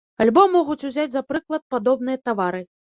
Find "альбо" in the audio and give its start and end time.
0.23-0.43